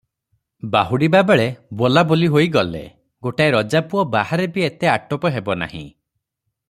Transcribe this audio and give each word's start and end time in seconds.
ବାହୁଡ଼ିବା 0.75 1.19
ବେଳେ 1.31 1.45
ବୋଲାବୋଲି 1.81 2.29
ହୋଇ 2.37 2.49
ଗଲେ, 2.55 2.81
ଗୋଟାଏ 3.27 3.53
ରଜାପୁଅ 3.57 4.07
ବାହାରେ 4.17 4.49
ବି 4.57 4.67
ଏତେ 4.71 4.91
ଆଟୋପ 4.95 5.33
ହେବ 5.37 5.59
ନାହିଁ। 5.65 5.85